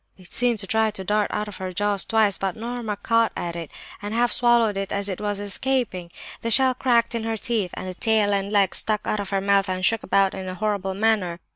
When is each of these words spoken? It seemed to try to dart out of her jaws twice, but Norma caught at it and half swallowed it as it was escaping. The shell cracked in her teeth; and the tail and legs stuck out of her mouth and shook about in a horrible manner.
It 0.17 0.33
seemed 0.33 0.57
to 0.61 0.65
try 0.65 0.89
to 0.89 1.03
dart 1.03 1.29
out 1.29 1.47
of 1.47 1.57
her 1.57 1.71
jaws 1.71 2.03
twice, 2.05 2.39
but 2.39 2.55
Norma 2.55 2.97
caught 2.97 3.31
at 3.37 3.55
it 3.55 3.69
and 4.01 4.15
half 4.15 4.31
swallowed 4.31 4.75
it 4.75 4.91
as 4.91 5.07
it 5.07 5.21
was 5.21 5.39
escaping. 5.39 6.09
The 6.41 6.49
shell 6.49 6.73
cracked 6.73 7.13
in 7.13 7.23
her 7.23 7.37
teeth; 7.37 7.69
and 7.75 7.87
the 7.87 7.93
tail 7.93 8.33
and 8.33 8.51
legs 8.51 8.77
stuck 8.79 9.01
out 9.05 9.19
of 9.19 9.29
her 9.29 9.41
mouth 9.41 9.69
and 9.69 9.85
shook 9.85 10.01
about 10.01 10.33
in 10.33 10.47
a 10.47 10.55
horrible 10.55 10.95
manner. 10.95 11.39